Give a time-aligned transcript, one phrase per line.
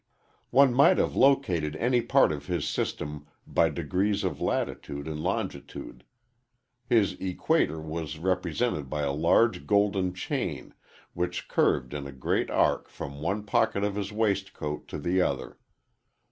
[0.49, 6.03] One might have located any part of his system by degrees of latitude and longitude.
[6.89, 10.73] His equator was represented by a large golden chain
[11.13, 15.59] which curved in a great arc from one pocket of his waistcoat to the other.